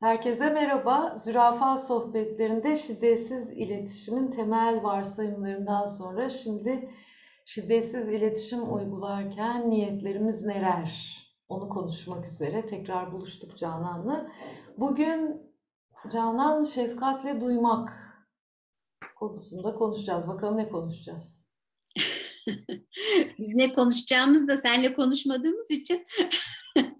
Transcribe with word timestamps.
Herkese 0.00 0.50
merhaba. 0.50 1.16
Zürafa 1.18 1.76
sohbetlerinde 1.76 2.76
şiddetsiz 2.76 3.48
iletişimin 3.50 4.30
temel 4.30 4.82
varsayımlarından 4.82 5.86
sonra 5.86 6.30
şimdi 6.30 6.94
şiddetsiz 7.44 8.08
iletişim 8.08 8.74
uygularken 8.74 9.70
niyetlerimiz 9.70 10.42
neler? 10.42 11.16
Onu 11.48 11.68
konuşmak 11.68 12.26
üzere 12.26 12.66
tekrar 12.66 13.12
buluştuk 13.12 13.56
Canan'la. 13.56 14.30
Bugün 14.76 15.42
Canan 16.12 16.64
şefkatle 16.64 17.40
duymak 17.40 17.92
konusunda 19.16 19.74
konuşacağız. 19.74 20.28
Bakalım 20.28 20.56
ne 20.56 20.68
konuşacağız? 20.68 21.44
Biz 23.38 23.54
ne 23.54 23.72
konuşacağımız 23.72 24.48
da 24.48 24.56
seninle 24.56 24.94
konuşmadığımız 24.94 25.70
için. 25.70 26.06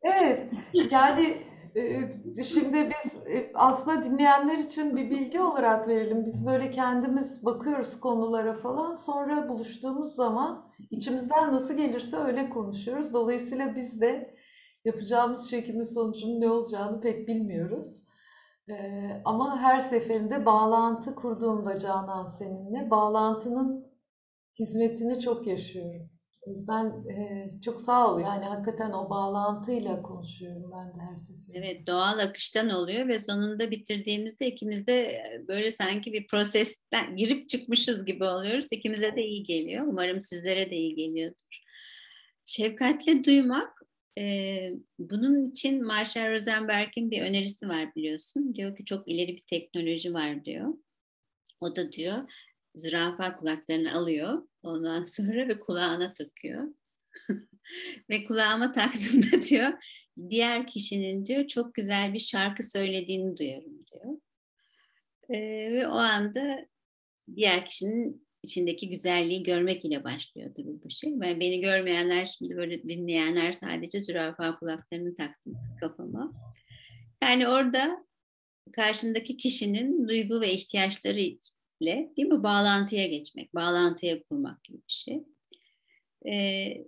evet, 0.02 0.52
yani 0.90 1.49
şimdi 2.44 2.90
biz 2.90 3.16
e, 3.26 3.50
aslında 3.54 4.04
dinleyenler 4.04 4.58
için 4.58 4.96
bir 4.96 5.10
bilgi 5.10 5.40
olarak 5.40 5.88
verelim. 5.88 6.24
Biz 6.26 6.46
böyle 6.46 6.70
kendimiz 6.70 7.44
bakıyoruz 7.44 8.00
konulara 8.00 8.54
falan. 8.54 8.94
Sonra 8.94 9.48
buluştuğumuz 9.48 10.14
zaman 10.14 10.70
içimizden 10.90 11.52
nasıl 11.52 11.74
gelirse 11.74 12.16
öyle 12.16 12.50
konuşuyoruz. 12.50 13.14
Dolayısıyla 13.14 13.76
biz 13.76 14.00
de 14.00 14.34
yapacağımız 14.84 15.50
çekimin 15.50 15.82
sonucunun 15.82 16.40
ne 16.40 16.50
olacağını 16.50 17.00
pek 17.00 17.28
bilmiyoruz. 17.28 18.02
Ee, 18.68 19.22
ama 19.24 19.58
her 19.58 19.80
seferinde 19.80 20.46
bağlantı 20.46 21.14
kurduğumda 21.14 21.78
Canan 21.78 22.26
seninle 22.26 22.90
bağlantının 22.90 23.86
hizmetini 24.58 25.20
çok 25.20 25.46
yaşıyorum. 25.46 26.09
O 26.40 26.50
yüzden 26.50 26.86
e, 26.86 27.48
çok 27.64 27.80
sağ 27.80 28.14
ol. 28.14 28.20
Yani 28.20 28.44
hakikaten 28.44 28.90
o 28.90 29.10
bağlantıyla 29.10 30.02
konuşuyorum 30.02 30.72
ben 30.72 30.88
de 30.88 31.04
her 31.10 31.16
seferinde. 31.16 31.58
Evet 31.58 31.86
doğal 31.86 32.18
akıştan 32.18 32.70
oluyor 32.70 33.08
ve 33.08 33.18
sonunda 33.18 33.70
bitirdiğimizde 33.70 34.46
ikimiz 34.46 34.86
de 34.86 35.22
böyle 35.48 35.70
sanki 35.70 36.12
bir 36.12 36.26
prosesten 36.26 37.16
girip 37.16 37.48
çıkmışız 37.48 38.04
gibi 38.04 38.24
oluyoruz. 38.24 38.66
İkimize 38.70 39.16
de 39.16 39.24
iyi 39.24 39.42
geliyor. 39.42 39.86
Umarım 39.86 40.20
sizlere 40.20 40.70
de 40.70 40.76
iyi 40.76 40.94
geliyordur. 40.94 41.62
Şefkatle 42.44 43.24
duymak 43.24 43.82
e, 44.18 44.24
bunun 44.98 45.44
için 45.44 45.86
Marshall 45.86 46.30
Rosenberg'in 46.30 47.10
bir 47.10 47.22
önerisi 47.22 47.68
var 47.68 47.94
biliyorsun. 47.94 48.54
Diyor 48.54 48.76
ki 48.76 48.84
çok 48.84 49.08
ileri 49.08 49.32
bir 49.32 49.44
teknoloji 49.46 50.14
var 50.14 50.44
diyor. 50.44 50.74
O 51.60 51.76
da 51.76 51.92
diyor 51.92 52.32
zürafa 52.74 53.36
kulaklarını 53.36 53.94
alıyor 53.94 54.49
ondan 54.62 55.04
sonra 55.04 55.48
ve 55.48 55.60
kulağına 55.60 56.14
takıyor. 56.14 56.74
ve 58.10 58.24
kulağıma 58.24 58.72
taktığında 58.72 59.42
diyor 59.50 59.72
diğer 60.30 60.66
kişinin 60.66 61.26
diyor 61.26 61.46
çok 61.46 61.74
güzel 61.74 62.14
bir 62.14 62.18
şarkı 62.18 62.62
söylediğini 62.62 63.36
duyuyorum 63.36 63.86
diyor. 63.86 64.20
Ee, 65.28 65.72
ve 65.72 65.88
o 65.88 65.94
anda 65.94 66.68
diğer 67.36 67.66
kişinin 67.66 68.26
içindeki 68.42 68.88
güzelliği 68.88 69.42
görmek 69.42 69.84
ile 69.84 70.04
başlıyor 70.04 70.54
tabii 70.56 70.82
bu 70.84 70.90
şey. 70.90 71.20
Ben 71.20 71.40
beni 71.40 71.60
görmeyenler 71.60 72.26
şimdi 72.26 72.56
böyle 72.56 72.82
dinleyenler 72.82 73.52
sadece 73.52 73.98
zürafa 74.00 74.58
kulaklarını 74.58 75.14
taktım 75.14 75.54
kafama. 75.80 76.32
Yani 77.22 77.48
orada 77.48 78.06
karşındaki 78.72 79.36
kişinin 79.36 80.08
duygu 80.08 80.40
ve 80.40 80.52
ihtiyaçları 80.52 81.20
ile 81.80 82.12
değil 82.16 82.28
mi 82.28 82.42
bağlantıya 82.42 83.06
geçmek, 83.06 83.54
bağlantıya 83.54 84.22
kurmak 84.22 84.64
gibi 84.64 84.78
bir 84.78 84.82
şey. 84.92 85.22
Ee, 86.32 86.84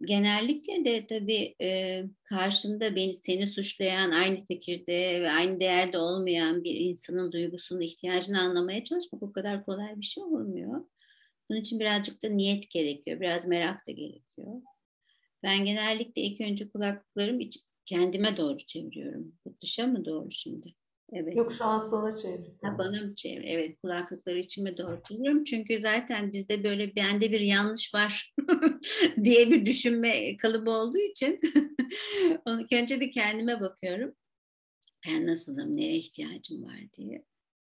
genellikle 0.00 0.84
de 0.84 1.06
tabii 1.06 1.54
e, 1.60 2.02
karşında 2.24 2.96
beni 2.96 3.14
seni 3.14 3.46
suçlayan 3.46 4.10
aynı 4.10 4.44
fikirde 4.44 5.22
ve 5.22 5.30
aynı 5.30 5.60
değerde 5.60 5.98
olmayan 5.98 6.64
bir 6.64 6.74
insanın 6.74 7.32
duygusunu, 7.32 7.82
ihtiyacını 7.82 8.40
anlamaya 8.40 8.84
çalışmak 8.84 9.22
o 9.22 9.32
kadar 9.32 9.64
kolay 9.64 9.96
bir 9.96 10.06
şey 10.06 10.24
olmuyor. 10.24 10.84
Bunun 11.50 11.60
için 11.60 11.80
birazcık 11.80 12.22
da 12.22 12.28
niyet 12.28 12.70
gerekiyor, 12.70 13.20
biraz 13.20 13.48
merak 13.48 13.86
da 13.86 13.92
gerekiyor. 13.92 14.62
Ben 15.42 15.64
genellikle 15.64 16.22
ilk 16.22 16.40
önce 16.40 16.68
kulaklıklarımı 16.68 17.42
kendime 17.86 18.36
doğru 18.36 18.56
çeviriyorum. 18.56 19.32
Dışa 19.62 19.86
mı 19.86 20.04
doğru 20.04 20.30
şimdi? 20.30 20.74
Evet. 21.14 21.36
Yok 21.36 21.52
şu 21.52 21.64
an 21.64 21.78
sana. 21.78 22.16
Ha, 22.62 22.78
bana 22.78 23.00
mı 23.00 23.14
çevir? 23.14 23.44
Evet 23.44 23.80
kulaklıkları 23.82 24.38
içime 24.38 24.76
doğru 24.76 25.02
çeviriyorum. 25.08 25.44
Çünkü 25.44 25.80
zaten 25.80 26.32
bizde 26.32 26.64
böyle 26.64 26.96
bende 26.96 27.32
bir 27.32 27.40
yanlış 27.40 27.94
var 27.94 28.34
diye 29.24 29.50
bir 29.50 29.66
düşünme 29.66 30.36
kalıbı 30.36 30.70
olduğu 30.70 30.98
için 30.98 31.40
onu 32.44 32.66
önce 32.72 33.00
bir 33.00 33.12
kendime 33.12 33.60
bakıyorum. 33.60 34.14
Ben 35.08 35.26
nasılım, 35.26 35.76
neye 35.76 35.96
ihtiyacım 35.96 36.64
var 36.64 36.80
diye. 36.98 37.24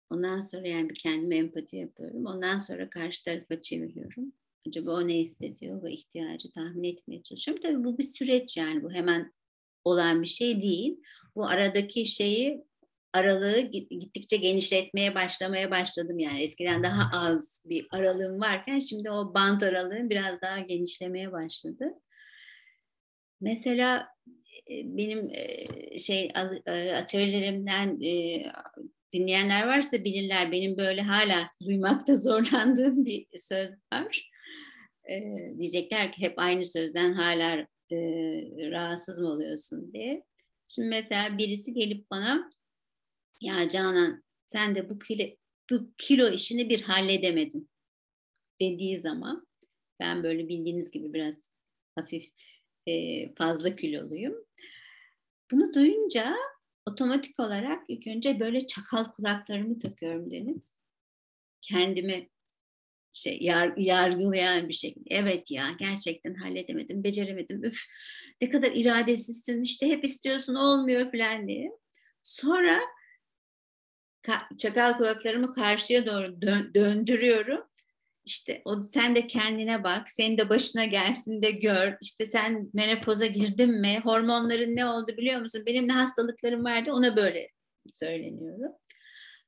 Ondan 0.09 0.41
sonra 0.41 0.67
yani 0.67 0.89
bir 0.89 0.95
kendime 0.95 1.37
empati 1.37 1.77
yapıyorum. 1.77 2.25
Ondan 2.25 2.57
sonra 2.57 2.89
karşı 2.89 3.23
tarafa 3.23 3.61
çeviriyorum. 3.61 4.33
Acaba 4.67 4.91
o 4.91 5.07
ne 5.07 5.17
hissediyor 5.17 5.83
ve 5.83 5.91
ihtiyacı 5.91 6.51
tahmin 6.51 6.83
etmeye 6.83 7.23
çalışıyorum. 7.23 7.61
Tabii 7.61 7.83
bu 7.83 7.97
bir 7.97 8.03
süreç 8.03 8.57
yani 8.57 8.83
bu 8.83 8.91
hemen 8.91 9.31
olan 9.83 10.21
bir 10.21 10.27
şey 10.27 10.61
değil. 10.61 10.99
Bu 11.35 11.45
aradaki 11.45 12.05
şeyi 12.05 12.65
aralığı 13.15 13.59
gittikçe 13.89 14.37
genişletmeye 14.37 15.15
başlamaya 15.15 15.71
başladım 15.71 16.19
yani. 16.19 16.41
Eskiden 16.41 16.83
daha 16.83 17.09
az 17.17 17.65
bir 17.69 17.87
aralığım 17.91 18.41
varken 18.41 18.79
şimdi 18.79 19.11
o 19.11 19.33
bant 19.33 19.63
aralığım 19.63 20.09
biraz 20.09 20.41
daha 20.41 20.59
genişlemeye 20.59 21.31
başladı. 21.31 21.87
Mesela 23.41 24.07
e, 24.69 24.73
benim 24.97 25.29
e, 25.33 25.99
şey 25.99 26.31
e, 26.65 26.95
atölyelerimden 26.95 27.99
dinleyenler 29.13 29.67
varsa 29.67 30.03
bilirler 30.03 30.51
benim 30.51 30.77
böyle 30.77 31.01
hala 31.01 31.49
duymakta 31.65 32.15
zorlandığım 32.25 33.05
bir 33.05 33.27
söz 33.37 33.69
var. 33.93 34.31
Diyecekler 35.59 36.11
ki 36.11 36.21
hep 36.21 36.33
aynı 36.39 36.65
sözden 36.65 37.13
hala 37.13 37.67
rahatsız 38.71 39.19
mı 39.19 39.27
oluyorsun 39.27 39.93
diye. 39.93 40.23
Şimdi 40.67 40.87
mesela 40.87 41.37
birisi 41.37 41.73
gelip 41.73 42.11
bana 42.11 42.51
ya 43.45 43.69
Canan 43.69 44.23
sen 44.45 44.75
de 44.75 44.89
bu 44.89 44.99
kilo, 44.99 45.23
bu 45.71 45.91
kilo 45.97 46.29
işini 46.29 46.69
bir 46.69 46.81
halledemedin 46.81 47.69
dediği 48.61 48.97
zaman 48.97 49.47
ben 49.99 50.23
böyle 50.23 50.47
bildiğiniz 50.47 50.91
gibi 50.91 51.13
biraz 51.13 51.51
hafif 51.95 52.29
e, 52.87 53.31
fazla 53.31 53.75
kiloluyum. 53.75 54.45
Bunu 55.51 55.73
duyunca 55.73 56.35
otomatik 56.85 57.39
olarak 57.39 57.83
ilk 57.87 58.07
önce 58.07 58.39
böyle 58.39 58.67
çakal 58.67 59.03
kulaklarımı 59.03 59.79
takıyorum 59.79 60.31
Deniz. 60.31 60.77
Kendimi 61.61 62.29
şey 63.13 63.37
yar, 63.41 63.73
yargılayan 63.77 64.69
bir 64.69 64.73
şekilde. 64.73 65.05
Evet 65.09 65.51
ya 65.51 65.69
gerçekten 65.79 66.33
halledemedim, 66.33 67.03
beceremedim. 67.03 67.63
Üf 67.63 67.81
ne 68.41 68.49
kadar 68.49 68.71
iradesizsin 68.71 69.61
işte 69.61 69.89
hep 69.89 70.05
istiyorsun 70.05 70.55
olmuyor 70.55 71.11
falan 71.11 71.47
diye. 71.47 71.71
Sonra 72.21 72.79
çakal 74.57 74.97
kulaklarımı 74.97 75.53
karşıya 75.53 76.05
doğru 76.05 76.25
dö- 76.25 76.73
döndürüyorum. 76.75 77.61
İşte 78.25 78.61
o 78.65 78.83
sen 78.83 79.15
de 79.15 79.27
kendine 79.27 79.83
bak, 79.83 80.11
senin 80.11 80.37
de 80.37 80.49
başına 80.49 80.85
gelsin 80.85 81.41
de 81.41 81.51
gör. 81.51 81.97
İşte 82.01 82.25
sen 82.25 82.69
menopoza 82.73 83.25
girdin 83.25 83.81
mi? 83.81 83.99
Hormonların 84.03 84.75
ne 84.75 84.85
oldu 84.85 85.11
biliyor 85.17 85.41
musun? 85.41 85.63
Benim 85.65 85.87
ne 85.87 85.93
hastalıklarım 85.93 86.63
vardı 86.65 86.91
ona 86.93 87.15
böyle 87.15 87.49
söyleniyorum. 87.87 88.71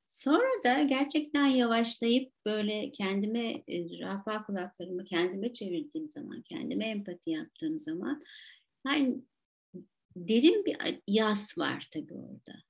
Sonra 0.06 0.48
da 0.64 0.82
gerçekten 0.82 1.46
yavaşlayıp 1.46 2.32
böyle 2.46 2.92
kendime 2.92 3.62
e, 3.68 3.88
zürafa 3.88 4.46
kulaklarımı 4.46 5.04
kendime 5.04 5.52
çevirdiğim 5.52 6.08
zaman, 6.08 6.42
kendime 6.42 6.84
empati 6.84 7.30
yaptığım 7.30 7.78
zaman 7.78 8.22
yani 8.86 9.16
derin 10.16 10.64
bir 10.64 10.76
yas 11.06 11.58
var 11.58 11.86
tabii 11.92 12.14
orada. 12.14 12.62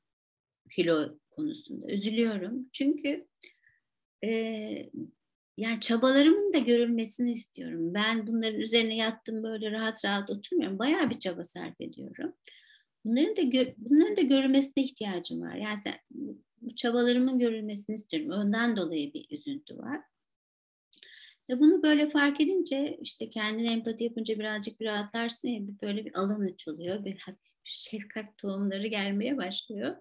Kilo 0.71 1.19
konusunda 1.39 1.87
üzülüyorum. 1.93 2.69
Çünkü 2.73 3.27
e, 4.25 4.31
yani 5.57 5.81
çabalarımın 5.81 6.53
da 6.53 6.59
görülmesini 6.59 7.33
istiyorum. 7.33 7.95
Ben 7.95 8.27
bunların 8.27 8.61
üzerine 8.61 8.97
yattım 8.97 9.43
böyle 9.43 9.71
rahat 9.71 10.05
rahat 10.05 10.31
oturmuyorum. 10.31 10.79
Bayağı 10.79 11.11
bir 11.11 11.19
çaba 11.19 11.45
sarf 11.45 11.81
ediyorum. 11.81 12.35
Bunların 13.05 13.37
da 13.37 13.43
gör, 13.43 13.67
bunların 13.77 14.17
da 14.17 14.21
görülmesine 14.21 14.85
ihtiyacım 14.85 15.41
var. 15.41 15.55
Yani 15.55 15.79
sen, 15.85 15.95
bu 16.61 16.77
çabalarımın 16.77 17.39
görülmesini 17.39 17.97
istiyorum. 17.97 18.31
Ondan 18.31 18.77
dolayı 18.77 19.13
bir 19.15 19.27
üzüntü 19.31 19.79
var. 19.79 20.01
Ve 21.51 21.61
bunu 21.61 21.83
böyle 21.83 22.11
fark 22.11 22.41
edince 22.41 22.99
işte 23.03 23.31
kendine 23.31 23.73
empati 23.73 24.05
yapınca 24.05 24.39
birazcık 24.39 24.81
bir 24.81 24.87
rahatlarsın 24.87 25.49
ya 25.49 25.61
böyle 25.83 26.05
bir 26.05 26.19
alan 26.19 26.41
açılıyor. 26.41 27.05
Bir 27.05 27.19
hafif 27.19 27.53
bir 27.65 27.71
şefkat 27.71 28.39
tohumları 28.39 28.87
gelmeye 28.87 29.37
başlıyor. 29.37 29.97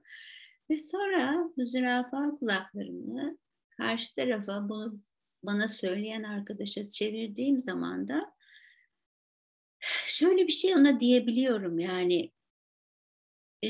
Ve 0.69 0.80
sonra 0.80 1.50
bu 1.58 1.66
zürafa 1.66 2.36
kulaklarımı 2.36 3.38
karşı 3.69 4.16
tarafa 4.16 4.69
bunu 4.69 5.02
bana 5.44 5.68
söyleyen 5.68 6.24
arkadaşa 6.24 6.90
çevirdiğim 6.90 7.60
zaman 7.60 8.08
da 8.08 8.34
şöyle 10.08 10.48
bir 10.48 10.52
şey 10.52 10.75
ona 10.75 11.00
diyebiliyorum 11.00 11.80
yani 11.80 12.31
e, 13.64 13.69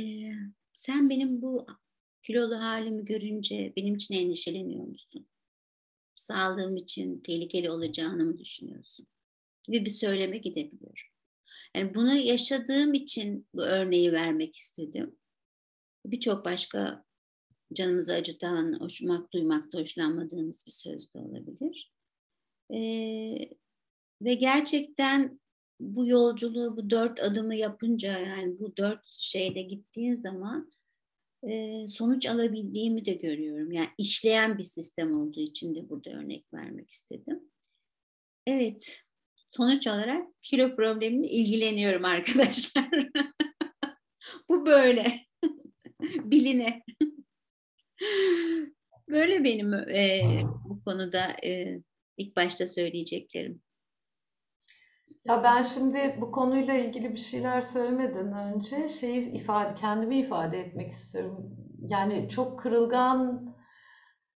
sen 0.73 1.09
benim 1.09 1.41
bu 1.41 1.67
kilolu 2.23 2.59
halimi 2.59 3.05
görünce 3.05 3.73
benim 3.77 3.95
için 3.95 4.15
endişeleniyor 4.15 4.85
musun? 4.85 5.27
Sağlığım 6.15 6.77
için 6.77 7.19
tehlikeli 7.19 7.71
olacağını 7.71 8.25
mı 8.25 8.39
düşünüyorsun? 8.39 9.07
Gibi 9.63 9.85
bir 9.85 9.89
söyleme 9.89 10.38
gidebiliyor. 10.38 11.11
Yani 11.75 11.95
bunu 11.95 12.15
yaşadığım 12.15 12.94
için 12.94 13.47
bu 13.53 13.61
örneği 13.61 14.11
vermek 14.11 14.55
istedim. 14.55 15.19
Birçok 16.05 16.45
başka 16.45 17.05
canımızı 17.73 18.13
acıtan, 18.13 18.79
hoşmak, 18.79 19.33
duymakta 19.33 19.79
hoşlanmadığımız 19.79 20.63
bir 20.67 20.71
söz 20.71 21.13
de 21.13 21.19
olabilir. 21.19 21.94
Ee, 22.73 23.49
ve 24.21 24.33
gerçekten 24.33 25.39
bu 25.79 26.07
yolculuğu, 26.07 26.77
bu 26.77 26.89
dört 26.89 27.19
adımı 27.19 27.55
yapınca 27.55 28.19
yani 28.19 28.59
bu 28.59 28.77
dört 28.77 29.05
şeyle 29.17 29.61
gittiğin 29.61 30.13
zaman 30.13 30.71
e, 31.44 31.88
sonuç 31.88 32.27
alabildiğimi 32.27 33.05
de 33.05 33.13
görüyorum. 33.13 33.71
Yani 33.71 33.89
işleyen 33.97 34.57
bir 34.57 34.63
sistem 34.63 35.19
olduğu 35.19 35.41
için 35.41 35.75
de 35.75 35.89
burada 35.89 36.09
örnek 36.09 36.53
vermek 36.53 36.89
istedim. 36.89 37.51
Evet, 38.47 39.03
sonuç 39.51 39.88
olarak 39.88 40.27
kilo 40.41 40.75
problemini 40.75 41.27
ilgileniyorum 41.27 42.05
arkadaşlar. 42.05 42.89
bu 44.49 44.65
böyle. 44.65 45.27
Biline. 46.24 46.83
böyle 49.09 49.44
benim 49.44 49.74
e, 49.74 50.21
bu 50.65 50.83
konuda 50.83 51.27
e, 51.44 51.81
ilk 52.18 52.36
başta 52.36 52.68
söyleyeceklerim. 52.68 53.62
Ya 55.25 55.44
ben 55.44 55.63
şimdi 55.63 56.18
bu 56.21 56.31
konuyla 56.31 56.74
ilgili 56.74 57.13
bir 57.13 57.19
şeyler 57.19 57.62
söylemeden 57.62 58.33
önce 58.33 58.89
şeyi 58.89 59.31
ifade, 59.31 59.75
kendimi 59.75 60.19
ifade 60.19 60.59
etmek 60.59 60.92
istiyorum. 60.92 61.57
Yani 61.81 62.30
çok 62.30 62.59
kırılgan 62.59 63.48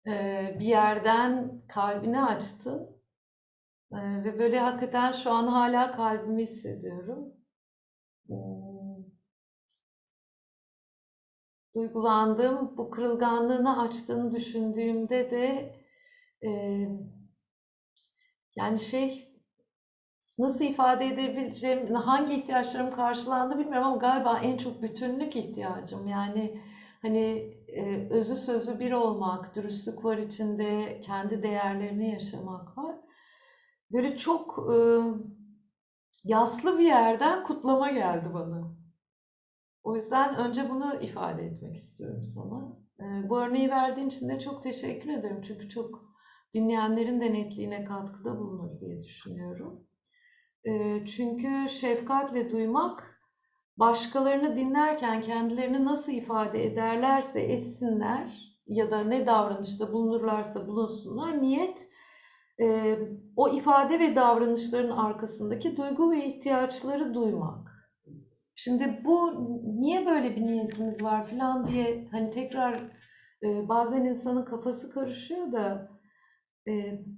e, 0.07 0.55
bir 0.59 0.65
yerden 0.65 1.61
kalbini 1.67 2.21
açtın 2.21 2.89
e, 3.91 4.23
ve 4.23 4.39
böyle 4.39 4.59
hakikaten 4.59 5.11
şu 5.11 5.31
an 5.31 5.47
hala 5.47 5.91
kalbimi 5.91 6.43
hissediyorum. 6.43 7.33
Hmm. 8.27 8.68
Duygulandım. 11.75 12.77
Bu 12.77 12.89
kırılganlığını 12.89 13.81
açtığını 13.81 14.31
düşündüğümde 14.31 15.31
de 15.31 15.75
e, 16.43 16.49
yani 18.55 18.79
şey 18.79 19.29
nasıl 20.37 20.65
ifade 20.65 21.05
edebileceğim, 21.07 21.93
hangi 21.95 22.33
ihtiyaçlarım 22.33 22.91
karşılandı 22.91 23.57
bilmiyorum 23.59 23.87
ama 23.87 23.97
galiba 23.97 24.39
en 24.39 24.57
çok 24.57 24.81
bütünlük 24.81 25.35
ihtiyacım. 25.35 26.07
Yani 26.07 26.61
hani 27.01 27.53
e, 27.67 28.07
özü 28.09 28.35
sözü 28.35 28.79
bir 28.79 28.91
olmak, 28.91 29.55
dürüstlük 29.55 30.05
var 30.05 30.17
içinde, 30.17 30.99
kendi 31.01 31.43
değerlerini 31.43 32.09
yaşamak 32.11 32.77
var. 32.77 32.95
Böyle 33.91 34.17
çok 34.17 34.59
e, 34.73 34.75
yaslı 36.23 36.77
bir 36.79 36.85
yerden 36.85 37.43
kutlama 37.43 37.89
geldi 37.89 38.33
bana. 38.33 38.71
O 39.83 39.95
yüzden 39.95 40.35
önce 40.35 40.69
bunu 40.69 40.95
ifade 41.01 41.45
etmek 41.45 41.75
istiyorum 41.75 42.23
sana. 42.23 42.77
E, 42.99 43.29
bu 43.29 43.39
örneği 43.39 43.69
verdiğin 43.69 44.07
için 44.07 44.29
de 44.29 44.39
çok 44.39 44.63
teşekkür 44.63 45.09
ederim. 45.09 45.41
Çünkü 45.41 45.69
çok 45.69 46.09
dinleyenlerin 46.53 47.21
de 47.21 47.33
netliğine 47.33 47.85
katkıda 47.85 48.39
bulunur 48.39 48.79
diye 48.79 49.03
düşünüyorum. 49.03 49.85
Çünkü 51.05 51.69
şefkatle 51.69 52.51
duymak, 52.51 53.21
başkalarını 53.77 54.55
dinlerken 54.55 55.21
kendilerini 55.21 55.85
nasıl 55.85 56.11
ifade 56.11 56.65
ederlerse 56.65 57.41
etsinler 57.41 58.55
ya 58.67 58.91
da 58.91 59.03
ne 59.03 59.27
davranışta 59.27 59.93
bulunurlarsa 59.93 60.67
bulunsunlar, 60.67 61.41
niyet 61.41 61.89
o 63.35 63.49
ifade 63.49 63.99
ve 63.99 64.15
davranışların 64.15 64.97
arkasındaki 64.97 65.77
duygu 65.77 66.11
ve 66.11 66.25
ihtiyaçları 66.25 67.13
duymak. 67.13 67.68
Şimdi 68.63 69.01
bu 69.05 69.47
niye 69.81 70.05
böyle 70.05 70.35
bir 70.35 70.41
niyetimiz 70.41 71.03
var 71.03 71.27
falan 71.27 71.67
diye 71.67 72.07
hani 72.11 72.31
tekrar 72.31 72.91
bazen 73.43 74.05
insanın 74.05 74.45
kafası 74.45 74.89
karışıyor 74.91 75.51
da 75.51 75.89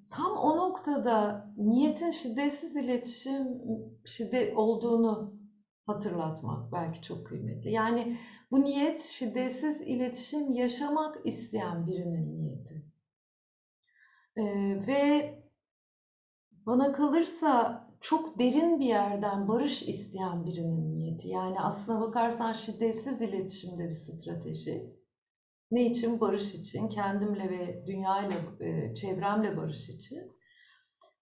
tam 0.09 0.37
o 0.37 0.57
noktada 0.57 1.47
niyetin 1.57 2.09
şiddetsiz 2.09 2.75
iletişim 2.75 3.47
şiddet 4.05 4.57
olduğunu 4.57 5.33
hatırlatmak 5.85 6.71
belki 6.71 7.01
çok 7.01 7.27
kıymetli. 7.27 7.71
Yani 7.71 8.17
bu 8.51 8.63
niyet 8.63 9.01
şiddetsiz 9.01 9.81
iletişim 9.81 10.51
yaşamak 10.51 11.25
isteyen 11.25 11.87
birinin 11.87 12.37
niyeti. 12.37 12.85
ve 14.87 15.33
bana 16.65 16.91
kalırsa 16.91 17.87
çok 18.01 18.39
derin 18.39 18.79
bir 18.79 18.85
yerden 18.85 19.47
barış 19.47 19.83
isteyen 19.83 20.45
birinin 20.45 20.95
niyeti. 20.95 21.27
Yani 21.27 21.59
aslına 21.59 22.01
bakarsan 22.01 22.53
şiddetsiz 22.53 23.21
iletişimde 23.21 23.87
bir 23.87 23.93
strateji. 23.93 25.01
Ne 25.71 25.85
için? 25.85 26.19
Barış 26.19 26.55
için, 26.55 26.89
kendimle 26.89 27.49
ve 27.49 27.85
dünyayla, 27.85 28.35
e, 28.59 28.95
çevremle 28.95 29.57
barış 29.57 29.89
için. 29.89 30.31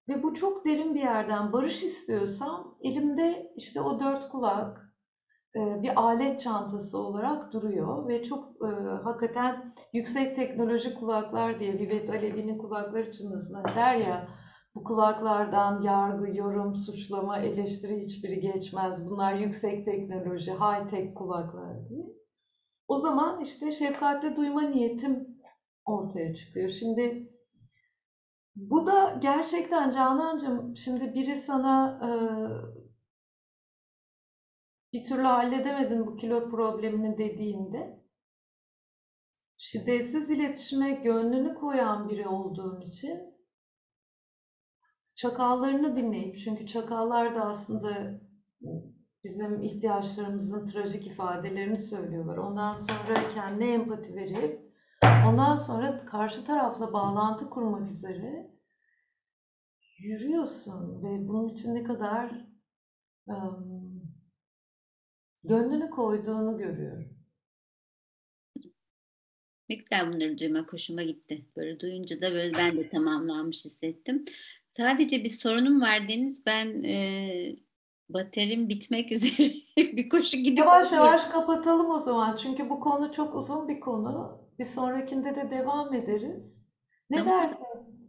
Ve 0.09 0.23
bu 0.23 0.33
çok 0.33 0.65
derin 0.65 0.95
bir 0.95 0.99
yerden 0.99 1.53
barış 1.53 1.83
istiyorsam 1.83 2.77
elimde 2.81 3.53
işte 3.55 3.81
o 3.81 3.99
dört 3.99 4.29
kulak 4.29 4.95
e, 5.55 5.81
bir 5.83 6.01
alet 6.01 6.39
çantası 6.39 6.97
olarak 6.97 7.53
duruyor 7.53 8.07
ve 8.07 8.23
çok 8.23 8.49
e, 8.61 8.67
hakikaten 9.03 9.73
yüksek 9.93 10.35
teknoloji 10.35 10.95
kulaklar 10.95 11.59
diye 11.59 11.73
Vivet 11.73 12.09
Alevi'nin 12.09 12.57
kulakları 12.57 13.11
çınlasına 13.11 13.63
der 13.75 13.95
ya 13.95 14.27
bu 14.75 14.83
kulaklardan 14.83 15.81
yargı, 15.81 16.37
yorum, 16.37 16.75
suçlama, 16.75 17.39
eleştiri 17.39 18.01
hiçbiri 18.01 18.39
geçmez. 18.39 19.09
Bunlar 19.09 19.33
yüksek 19.33 19.85
teknoloji, 19.85 20.51
high 20.51 20.87
tech 20.87 21.13
kulaklar 21.13 21.89
diye. 21.89 22.05
O 22.87 22.95
zaman 22.97 23.41
işte 23.41 23.71
şefkatle 23.71 24.35
duyma 24.35 24.61
niyetim 24.61 25.41
ortaya 25.85 26.33
çıkıyor. 26.33 26.69
Şimdi 26.69 27.29
bu 28.55 28.85
da 28.85 29.17
gerçekten 29.21 29.91
Canancığım 29.91 30.75
şimdi 30.75 31.13
biri 31.13 31.35
sana 31.35 31.99
e, 32.03 32.09
bir 34.93 35.05
türlü 35.05 35.23
halledemedin 35.23 36.07
bu 36.07 36.15
kilo 36.15 36.49
problemini 36.49 37.17
dediğinde 37.17 38.03
şiddetsiz 39.57 40.29
iletişime 40.29 40.91
gönlünü 40.91 41.55
koyan 41.55 42.09
biri 42.09 42.27
olduğun 42.27 42.81
için 42.81 43.28
çakallarını 45.19 45.95
dinleyip 45.95 46.39
çünkü 46.39 46.65
çakallar 46.65 47.35
da 47.35 47.45
aslında 47.45 48.21
bizim 49.23 49.61
ihtiyaçlarımızın 49.61 50.65
trajik 50.65 51.07
ifadelerini 51.07 51.77
söylüyorlar. 51.77 52.37
Ondan 52.37 52.73
sonra 52.73 53.29
kendine 53.33 53.73
empati 53.73 54.15
verip 54.15 54.61
ondan 55.03 55.55
sonra 55.55 56.05
karşı 56.05 56.45
tarafla 56.45 56.93
bağlantı 56.93 57.49
kurmak 57.49 57.91
üzere 57.91 58.51
yürüyorsun 59.97 61.03
ve 61.03 61.27
bunun 61.27 61.47
için 61.47 61.75
ne 61.75 61.83
kadar 61.83 62.45
um, 63.27 64.01
gönlünü 65.43 65.89
koyduğunu 65.89 66.57
görüyorum. 66.57 67.19
Ne 69.69 69.75
güzel 69.75 70.07
bunları 70.07 70.37
duymak 70.37 70.73
hoşuma 70.73 71.03
gitti. 71.03 71.45
Böyle 71.55 71.79
duyunca 71.79 72.21
da 72.21 72.31
böyle 72.31 72.57
ben 72.57 72.77
de 72.77 72.89
tamamlanmış 72.89 73.65
hissettim. 73.65 74.25
Sadece 74.69 75.23
bir 75.23 75.29
sorunum 75.29 75.81
var 75.81 76.07
Deniz. 76.07 76.45
Ben 76.45 76.83
e, 76.83 77.29
Baterim 78.09 78.69
bitmek 78.69 79.11
üzere. 79.11 79.53
bir 79.77 80.09
koşu 80.09 80.37
gidip 80.37 80.59
Yavaş 80.59 80.91
yavaş 80.91 81.23
kapatalım 81.23 81.89
o 81.91 81.97
zaman. 81.99 82.35
Çünkü 82.35 82.69
bu 82.69 82.79
konu 82.79 83.11
çok 83.11 83.35
uzun 83.35 83.67
bir 83.67 83.79
konu. 83.79 84.41
Bir 84.59 84.65
sonrakinde 84.65 85.35
de 85.35 85.51
devam 85.51 85.93
ederiz. 85.93 86.65
Ne 87.09 87.17
tamam. 87.17 87.41
dersin? 87.41 87.57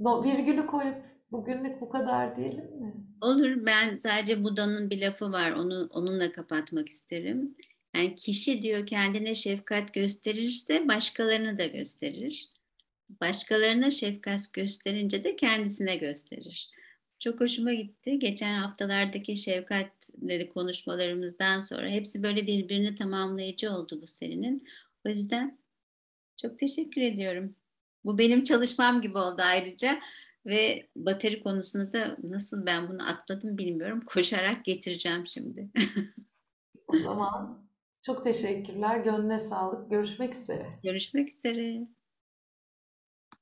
No, 0.01 0.25
virgülü 0.25 0.67
koyup 0.67 0.97
bugünlük 1.33 1.81
bu 1.81 1.89
kadar 1.89 2.37
diyelim 2.37 2.81
mi? 2.81 2.95
Olur. 3.21 3.67
Ben 3.67 3.95
sadece 3.95 4.45
Buda'nın 4.45 4.91
bir 4.91 5.01
lafı 5.01 5.33
var. 5.33 5.53
Onu 5.53 5.89
onunla 5.93 6.33
kapatmak 6.33 6.89
isterim. 6.89 7.57
Yani 7.97 8.15
kişi 8.15 8.63
diyor 8.63 8.87
kendine 8.87 9.35
şefkat 9.35 9.95
gösterirse 9.95 10.89
başkalarını 10.89 11.59
da 11.59 11.67
gösterir. 11.67 12.49
Başkalarına 13.21 13.91
şefkat 13.91 14.53
gösterince 14.53 15.25
de 15.25 15.37
kendisine 15.37 15.97
gösterir. 15.97 16.71
Çok 17.19 17.41
hoşuma 17.41 17.73
gitti. 17.73 18.19
Geçen 18.19 18.55
haftalardaki 18.55 19.37
şefkatleri 19.37 20.49
konuşmalarımızdan 20.49 21.61
sonra 21.61 21.89
hepsi 21.89 22.23
böyle 22.23 22.47
birbirini 22.47 22.95
tamamlayıcı 22.95 23.73
oldu 23.73 24.03
bu 24.03 24.07
serinin. 24.07 24.69
O 25.07 25.09
yüzden 25.09 25.59
çok 26.37 26.59
teşekkür 26.59 27.01
ediyorum. 27.01 27.55
Bu 28.05 28.19
benim 28.19 28.43
çalışmam 28.43 29.01
gibi 29.01 29.19
oldu 29.19 29.43
ayrıca 29.45 30.01
ve 30.47 30.89
bateri 30.97 31.41
konusunda 31.41 31.93
da 31.93 32.17
nasıl 32.23 32.67
ben 32.67 32.89
bunu 32.89 33.09
atladım 33.09 33.59
bilmiyorum. 33.59 34.01
Koşarak 34.07 34.65
getireceğim 34.65 35.27
şimdi. 35.27 35.71
o 36.89 36.99
zaman 36.99 37.69
Çok 38.03 38.25
teşekkürler. 38.25 38.99
Gönlüne 38.99 39.39
sağlık. 39.39 39.91
Görüşmek 39.91 40.35
üzere. 40.35 40.67
Görüşmek 40.83 41.29
üzere. 41.29 41.87